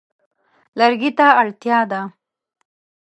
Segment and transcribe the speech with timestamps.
[0.77, 2.01] لرګي ته اړتیا ده.